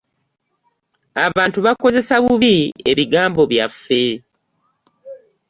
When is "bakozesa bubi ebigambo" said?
1.65-3.41